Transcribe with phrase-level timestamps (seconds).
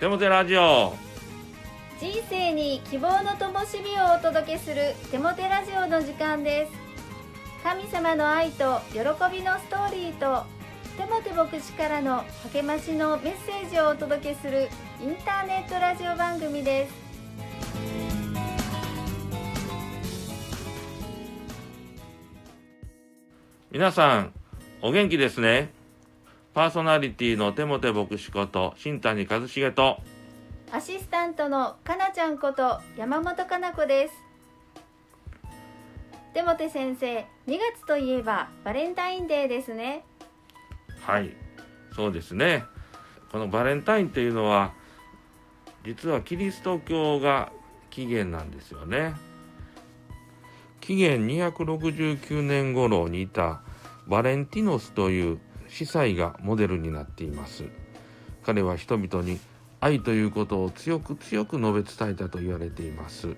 [0.00, 0.94] テモテラジオ。
[2.00, 6.72] 人生に希望の灯火をお届けするテモテラジオの時間です。
[7.62, 9.00] 神様の愛と喜
[9.30, 10.46] びのストーリーと
[10.96, 14.70] テモテ牧師からの励ましのメッセージをお届けする
[15.02, 16.94] インターネットラジオ番組です。
[23.70, 24.32] 皆さん
[24.80, 25.78] お元気ですね？
[26.52, 29.98] パーソナリティのテモテ牧師こと新谷和重と
[30.72, 34.14] アシスタントのかなちゃんこと山本かな子です。
[36.34, 40.04] テモテ先生2月といえばバレンタインデーですね。
[41.02, 41.30] はい
[41.94, 42.64] そうですね。
[43.30, 44.72] このバレンタインっていうのは
[45.84, 47.52] 実はキリスト教が
[47.90, 49.14] 起源なんですよね。
[50.80, 53.62] 紀元269年頃にいた
[54.08, 55.38] バレンティノスという
[55.70, 57.64] 司祭がモデルになっています。
[58.42, 59.38] 彼は人々に
[59.80, 63.36] 愛ということを強く強く述べ伝えたと言われています。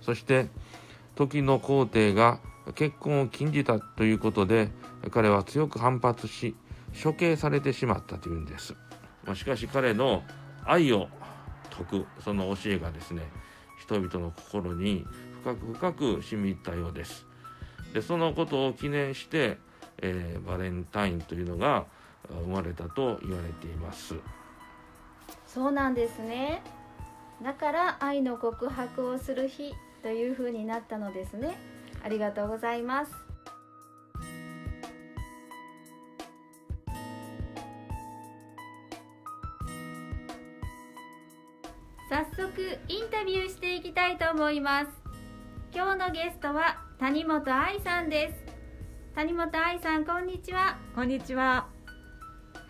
[0.00, 0.48] そして
[1.14, 2.40] 時の皇帝が
[2.74, 4.70] 結婚を禁じたということで
[5.10, 6.56] 彼は強く反発し
[7.02, 8.74] 処刑されてしまったというんです。
[9.34, 10.22] しかし彼の
[10.64, 11.08] 愛を
[11.70, 13.22] 説くその教えがですね
[13.80, 15.04] 人々の心に
[15.42, 17.26] 深く深く染み入ったようです。
[17.92, 19.58] でそのことを記念して
[20.02, 21.86] えー、バレンタインというのが
[22.28, 24.14] 生まれたと言われています。
[25.46, 26.62] そうなんですね。
[27.42, 31.56] だから愛の告白をする日というふうになったのですね。
[32.04, 33.12] ありがとうございます。
[42.10, 44.88] 早速インタビューしていきたいと思います。
[45.74, 48.47] 今日のゲストは谷本愛さんです。
[49.18, 50.78] 谷本愛さんこんにちは。
[50.94, 51.66] こんにちは。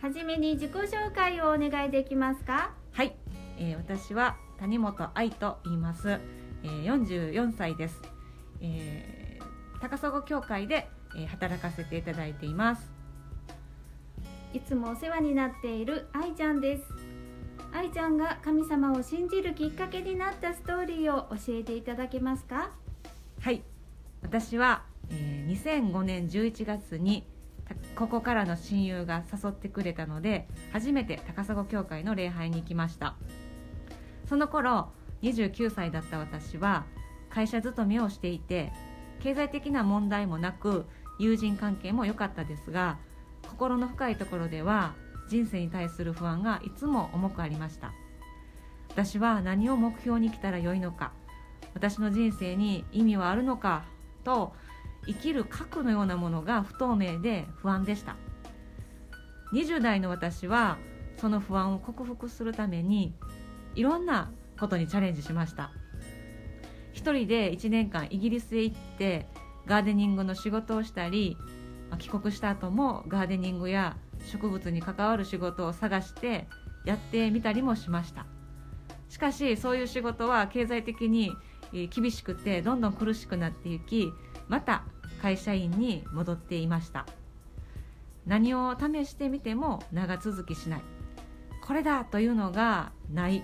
[0.00, 2.72] はじめに自己紹介をお願いできますか？
[2.90, 3.14] はい、
[3.58, 8.00] えー、私は谷本愛と言います、えー、44歳です、
[8.62, 12.90] えー、高砂協会で、えー、働かせていただいています。
[14.54, 16.82] いつもお世話になっている愛ちゃんです。
[17.74, 22.70] 愛ちゃんが神様を信じるきっかけになったストーリーを教えていただけますか？
[23.38, 23.62] はい。
[24.22, 27.26] 私はえー、2005年11月に
[27.94, 33.16] ここからの親友が誘ってくれたので初めて高砂教会の礼拝に行きました。
[34.28, 34.90] その頃
[35.22, 36.84] 29歳だった私は
[37.30, 38.72] 会社勤めをしていて
[39.20, 40.86] 経済的な問題もなく
[41.18, 42.98] 友人関係も良かったですが
[43.48, 44.94] 心の深いところでは
[45.28, 47.92] 人生に対する不安がいつも重くありました。
[48.90, 51.12] 私は何を目標に来たらよいのか
[51.74, 53.84] 私の人生に意味はあるのか
[54.24, 54.54] と
[55.06, 58.16] 生きる核のようなものが不透明で不安でした。
[59.52, 60.76] 20代の私は
[61.16, 63.14] その不安を克服するために
[63.74, 65.70] いろんなことにチャレンジしました。
[66.92, 69.26] 一人で1年間イギリスへ行って
[69.66, 71.36] ガーデニングの仕事をしたり
[71.98, 76.48] 帰国した後もガーデニングや植物に関わる仕事を探して
[76.84, 78.26] やってみたりもしました。
[79.08, 81.32] しかしそういう仕事は経済的に
[81.90, 84.12] 厳しくてどんどん苦しくなっていき
[84.48, 84.84] また
[85.20, 87.06] 会社員に戻っていました。
[88.26, 90.80] 何を試してみても長続きしない。
[91.66, 93.42] これだというのがない。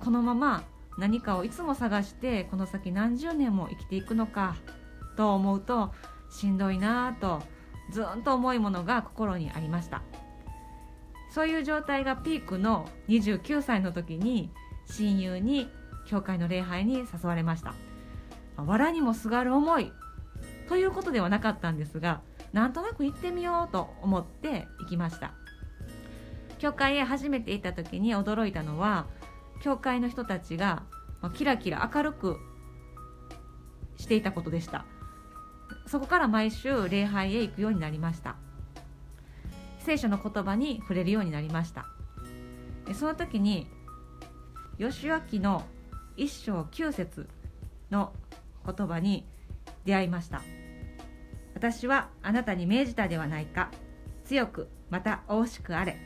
[0.00, 0.62] このまま
[0.98, 4.56] 何かをいつも探してこの先何十年も生きていくのか
[5.16, 5.92] と思うと
[6.30, 7.42] しんどいなぁと
[7.90, 10.02] ずんと重いものが心にありました。
[11.30, 14.50] そういう状態がピークの29歳の時に
[14.86, 15.68] 親友に
[16.06, 17.74] 教会の礼拝に誘われました。
[18.64, 19.92] 藁にもすがる思い。
[20.68, 22.20] ということではなかったんですが
[22.52, 25.32] なんとなく行ってみようと思って行きました。
[26.58, 29.06] 教会へ初めて行った時に驚いたのは
[29.62, 30.84] 教会の人たちが
[31.34, 32.38] キラキラ明るく
[33.96, 34.84] していたことでした。
[35.86, 38.36] そこから毎週礼拝へ行くようになりました。
[39.78, 41.86] 聖書の言葉に触れるようになりました。
[42.94, 43.66] その時に
[44.78, 45.64] 義明の
[46.16, 47.28] 一章九節
[47.90, 48.12] の
[48.66, 49.26] 言葉に
[49.84, 50.42] 出会いました。
[51.54, 53.70] 私はあなたに命じたではないか。
[54.24, 55.96] 強くまた惜しくあれ。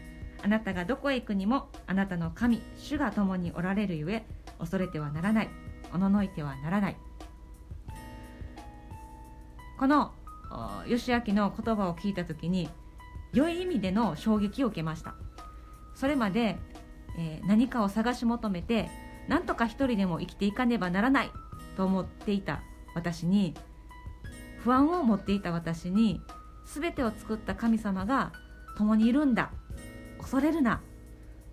[0.42, 4.26] あなたがどこへ行くにもあなたの神主が共におられるゆえ
[4.58, 5.50] 恐れてはならない。
[5.92, 6.96] おののいてはならない。
[9.78, 10.12] この
[10.86, 12.68] 義明の言葉を聞いた時に
[13.32, 15.14] 良い意味での衝撃を受けました。
[15.94, 16.58] それまで、
[17.18, 18.88] えー、何かを探し求めて
[19.28, 21.30] 何とか一人でも生きていかねばならない。
[21.76, 22.62] と思っていた
[22.94, 23.54] 私に
[24.58, 26.20] 不安を持っていた私に
[26.64, 28.32] 全てを作った神様が
[28.76, 29.50] 共にいるんだ
[30.18, 30.80] 恐れるな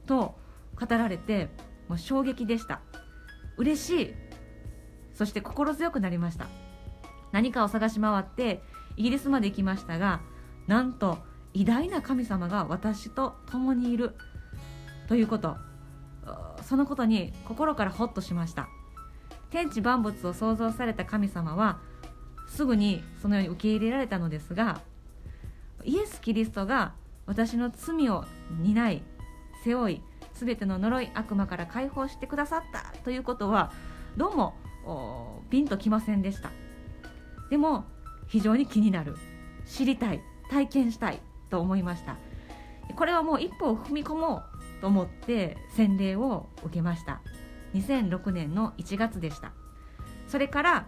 [0.06, 0.36] と
[0.80, 1.50] 語られて
[1.88, 2.80] もう衝撃でした。
[3.58, 4.14] 嬉しい。
[5.14, 6.48] そして心強くなりました。
[7.32, 8.62] 何かを探し回って
[8.96, 10.22] イギリスまで行きましたが
[10.68, 11.18] なんと
[11.54, 14.16] 偉大な神様が私と共にいる
[15.08, 15.58] ということ。
[16.64, 18.70] そのことに心からホッとしました。
[19.52, 21.80] 天地万物を創造された神様は
[22.48, 24.82] すぐにそのように受け入れられたのですが
[25.84, 26.94] イエス・キリストが
[27.26, 28.26] 私の罪を
[28.62, 29.04] 担い
[29.64, 30.02] 背負い
[30.34, 33.72] 全ての呪い悪魔から解放してくださったということは
[34.18, 34.56] どうも
[35.50, 36.50] ピンときませんでした。
[37.50, 37.86] でも
[38.28, 39.16] 非常に気になる
[39.66, 41.20] 知りたい体験したい
[41.50, 42.18] と思いました。
[42.96, 44.44] これはもう一歩を踏み込も
[44.80, 47.22] うと思って洗礼を受けました。
[47.74, 49.54] 2006年の1月でした。
[50.28, 50.88] それから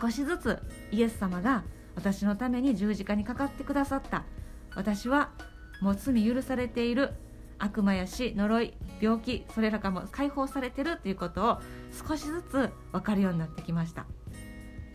[0.00, 1.64] 少しずつイエス様が
[1.94, 4.24] 私のために十字架にかかってくださった。
[4.74, 5.30] 私は
[5.80, 7.12] もう罪許されている。
[7.58, 11.60] 悪魔や死呪い病気それらかも解放されてるということを
[12.08, 14.06] 少しずつ分かるようになってきました。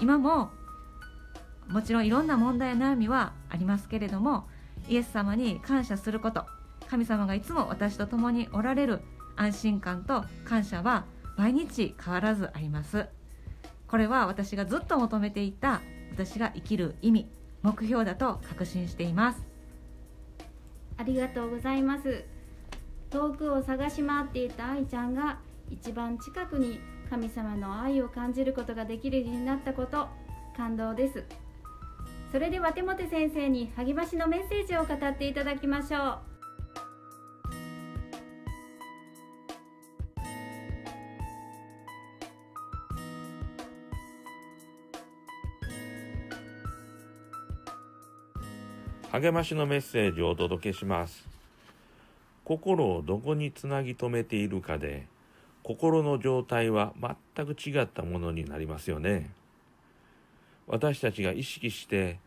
[0.01, 0.51] 今も
[1.69, 4.47] もちろんいろんな問題や悩みはありますけれども
[4.89, 6.45] イエス様に感謝すること。
[6.89, 8.99] 神様がいつも私と共におられる。
[9.37, 11.05] 安心感と感謝は
[11.37, 13.07] 毎日変わらずあります。
[13.87, 15.81] これは私がずっと求めていた
[16.11, 17.29] 私が生きる意味
[17.61, 19.47] 目標だと確信しています。
[20.97, 22.25] ありがとうございます。
[23.09, 25.39] 遠くを探し回っていた愛ちゃんが
[25.69, 26.79] 一番近くに
[27.09, 30.07] 神様の愛を感じることができるようになったこと
[30.57, 31.23] 感動です。
[32.31, 36.36] それでは手モ先生に励ましのメッセージを語っていただきましょう。
[49.09, 51.25] 励ましのメッセージをお届けします。
[52.43, 55.07] 心をどこにつなぎ止めているかで
[55.63, 56.93] 心の状態は
[57.35, 59.31] 全く違ったものになりますよね。
[60.67, 62.19] 私たちが意識して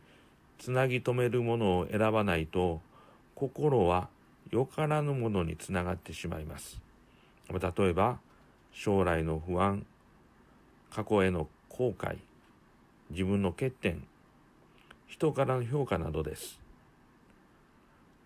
[0.59, 2.81] つなぎ止めるものを選ばないと
[3.35, 4.09] 心は
[4.51, 6.81] よからぬものにつながってしまいます。
[7.51, 8.19] 例えば
[8.73, 9.85] 将来の不安
[10.91, 12.17] 過去への後悔
[13.11, 14.03] 自分の欠点
[15.07, 16.59] 人からの評価などです。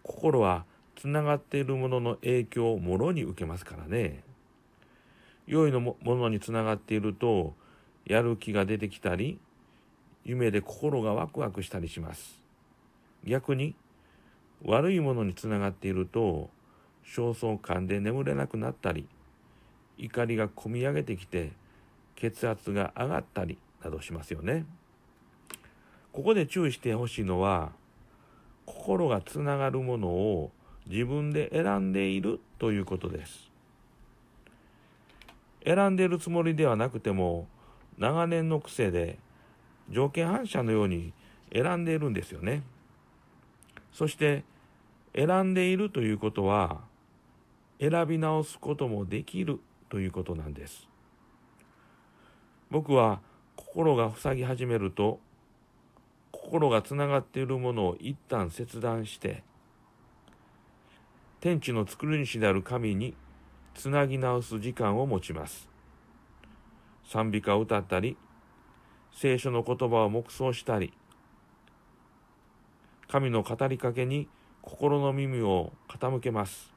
[0.05, 0.65] 心は
[0.95, 4.23] つながっているものの影響をもろに受けますからね。
[5.47, 7.55] 良いのものにつながっていると
[8.07, 9.39] やる気が出てきたり
[10.25, 12.41] 夢で心がワクワクしたりします。
[13.25, 13.75] 逆に
[14.63, 16.51] 悪いものにつながっていると
[17.07, 19.07] 焦燥感で眠れなくなったり
[19.99, 21.53] 怒りがこみ上げてきて
[22.17, 24.65] 血圧が上がったりなどしますよね。
[26.13, 27.73] ここで注意してほしいのは
[28.67, 30.51] 心がつながるものを
[30.87, 33.51] 自分で選んでいるということです。
[35.65, 37.47] 選んでいるつもりではなくても
[37.99, 39.19] 長年の癖で
[39.91, 41.13] 条件反射のように
[41.53, 42.63] 選んでいるんですよね。
[43.93, 44.45] そして
[45.15, 46.81] 選んでいるということは
[47.81, 50.89] 選び直すこともできるということなんです。
[52.71, 53.21] 僕は
[53.57, 55.21] 心が塞ぎ始めると
[56.45, 59.43] 心がつながっているものを一旦切断して
[61.41, 63.15] 天地の作り主である神に
[63.73, 65.69] つなぎ直す時間を持ちます。
[67.09, 68.19] 賛美歌を歌ったり
[69.11, 70.93] 聖書の言葉を黙想したり
[73.09, 74.29] 神の語りかけに
[74.61, 76.75] 心の耳を傾けます。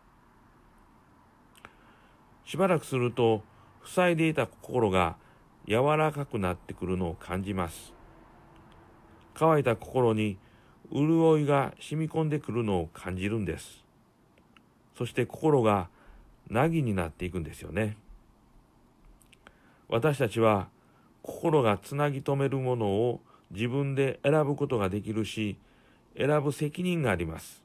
[2.46, 3.44] しばらくすると
[3.86, 5.18] 塞いでいた心が
[5.68, 7.97] 柔らかくなってくるのを感じます。
[9.40, 10.38] 乾いた心に
[10.92, 13.84] 潤いが染み込んでくるのを感じるんです。
[14.98, 15.90] そして心が
[16.50, 17.98] 凪になっていくんですよね。
[19.90, 20.70] 私たちは
[21.22, 25.58] 心がつなぎ止めるものを自分で選ぶことができるし、
[26.18, 27.64] 選ぶ責任があります。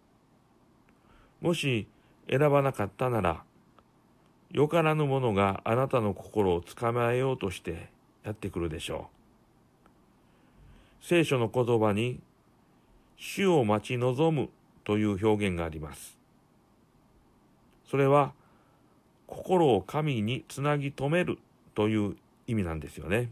[1.40, 1.88] もし
[2.28, 3.44] 選ばなかったなら、
[4.50, 7.88] よからぬものがあなたの心をつかまえようとして
[8.24, 9.21] やってくるでしょう。
[11.02, 12.20] 聖書の言葉に
[13.16, 14.48] 主を待ち望む
[14.84, 16.16] という表現があります。
[17.90, 18.32] それは
[19.26, 21.38] 心を神につなぎ止める
[21.74, 22.16] という
[22.46, 23.30] 意味なんですよね。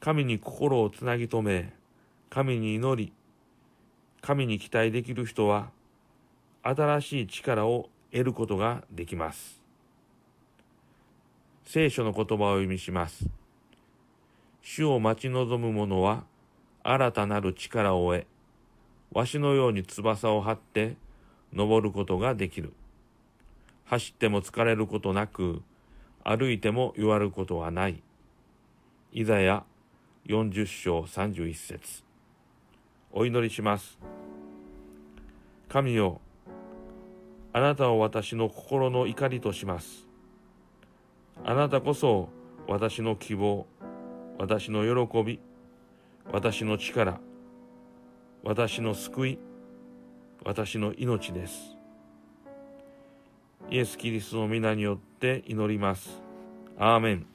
[0.00, 1.72] 神に心をつなぎ止め、
[2.28, 3.12] 神に祈り、
[4.20, 5.70] 神に期待できる人は
[6.62, 9.60] 新しい力を得ることができます。
[11.64, 13.37] 聖書の言葉を読みします。
[14.62, 16.24] 主を待ち望む者は
[16.82, 18.26] 新たなる力を得、
[19.12, 20.96] わしのように翼を張って
[21.52, 22.72] 登ることができる。
[23.84, 25.62] 走っても疲れることなく
[26.22, 28.02] 歩いても弱ることはない。
[29.12, 29.64] イザヤ
[30.26, 32.04] 40章31節。
[33.12, 33.98] お祈りします。
[35.68, 36.20] 神よ
[37.54, 40.06] あなたを私の心の怒りとします。
[41.44, 42.28] あなたこそ
[42.66, 43.66] 私の希望。
[44.38, 45.40] 私の喜び
[46.32, 47.18] 私の力
[48.44, 49.38] 私の救い
[50.44, 51.76] 私の命です。
[53.68, 56.22] イエス・キリストの皆によって祈ります。
[56.78, 57.26] アーメン。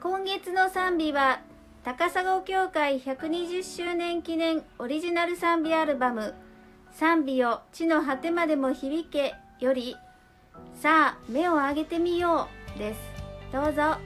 [0.00, 1.47] 今月の賛美は
[1.88, 6.34] 高砂教会120周年記念オリジナル賛美アルバム
[6.92, 9.96] 「賛美を地の果てまでも響け」より
[10.76, 13.00] 「さあ目を上げてみよう」です。
[13.50, 13.96] どうぞ。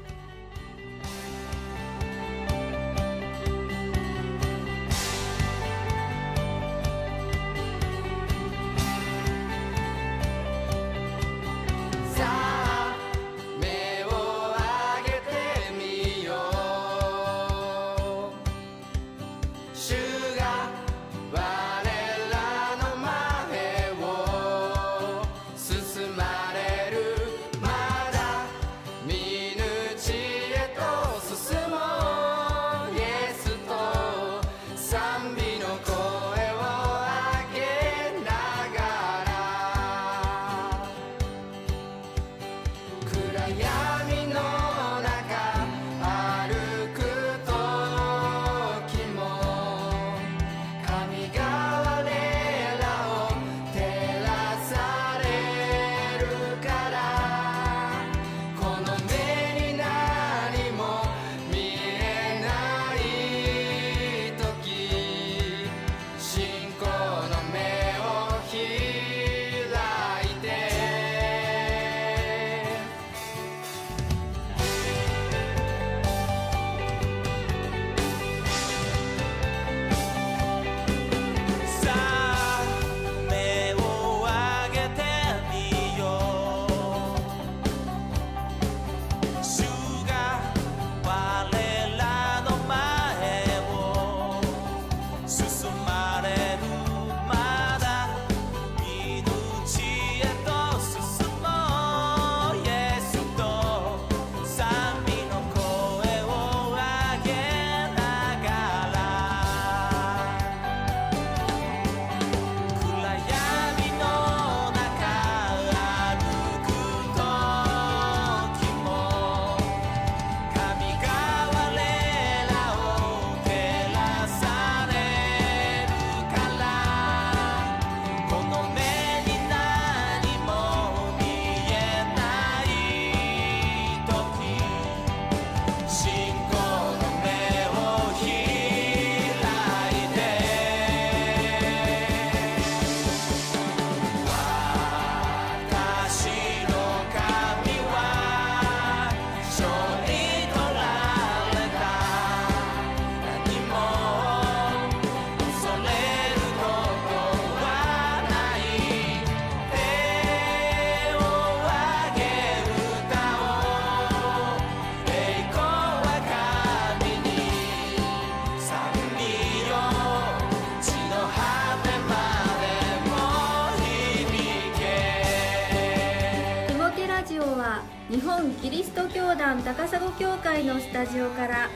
[178.33, 181.69] 本キリスト教団高砂教会のスタジオから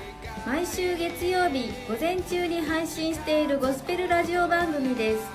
[0.47, 5.27] 毎週月曜日午前中に配信しているゴスペルラジオ番組です。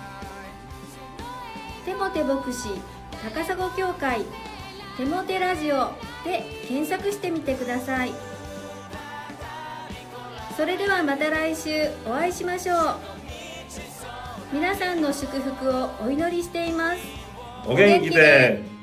[1.85, 2.69] テモテ牧師
[3.23, 4.25] 高砂教会
[4.97, 5.91] テモテラジオ
[6.25, 8.13] で検索してみてください。
[10.57, 12.77] それではまた来週お会いしましょう。
[14.51, 16.99] 皆さんの祝福をお祈りしています。
[17.67, 18.80] お元気で。